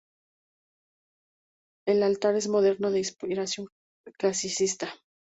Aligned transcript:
El 1.85 2.01
altar 2.01 2.33
es 2.33 2.47
moderno 2.47 2.89
de 2.89 2.97
inspiración 2.97 3.67
clasicista. 4.17 4.91